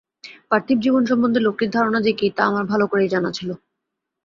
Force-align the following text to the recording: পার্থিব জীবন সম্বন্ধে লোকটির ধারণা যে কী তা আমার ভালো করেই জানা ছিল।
পার্থিব 0.51 0.77
জীবন 0.79 1.03
সম্বন্ধে 1.05 1.39
লোকটির 1.39 1.73
ধারণা 1.73 1.99
যে 2.01 2.11
কী 2.19 2.27
তা 2.37 2.43
আমার 2.45 2.65
ভালো 2.65 2.85
করেই 2.91 3.13
জানা 3.13 3.29
ছিল। 3.31 3.49